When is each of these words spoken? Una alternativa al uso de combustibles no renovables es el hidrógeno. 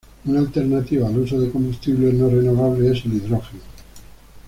Una 0.25 0.39
alternativa 0.39 1.07
al 1.07 1.15
uso 1.19 1.39
de 1.39 1.51
combustibles 1.51 2.15
no 2.15 2.27
renovables 2.27 2.97
es 2.97 3.05
el 3.05 3.13
hidrógeno. 3.17 3.59